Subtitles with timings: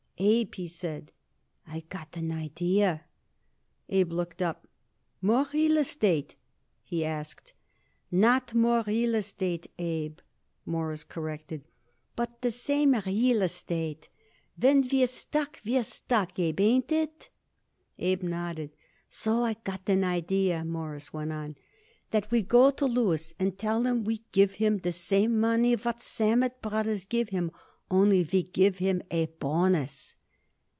[0.23, 1.13] "Abe," he said,
[1.65, 3.05] "I got an idea."
[3.89, 4.67] Abe looked up.
[5.19, 6.35] "More real estate?"
[6.83, 7.55] he asked.
[8.11, 10.19] "Not more real estate, Abe,"
[10.63, 11.63] Morris corrected,
[12.15, 14.09] "but the same real estate.
[14.59, 17.31] When we're stuck we're stuck, Abe, ain't it?"
[17.97, 18.75] Abe nodded.
[19.09, 21.55] "So I got an idea," Morris went on,
[22.11, 25.99] "that we go to Louis and tell him we give him the same money what
[25.99, 27.49] Sammet Brothers give him,
[27.93, 30.15] only we give him a bonus."